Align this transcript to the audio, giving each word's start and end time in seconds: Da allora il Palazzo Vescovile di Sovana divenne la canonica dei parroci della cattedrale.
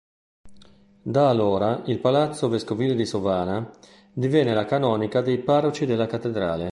Da 1.03 1.29
allora 1.29 1.83
il 1.85 1.99
Palazzo 1.99 2.49
Vescovile 2.49 2.95
di 2.95 3.05
Sovana 3.05 3.69
divenne 4.11 4.55
la 4.55 4.65
canonica 4.65 5.21
dei 5.21 5.37
parroci 5.37 5.85
della 5.85 6.07
cattedrale. 6.07 6.69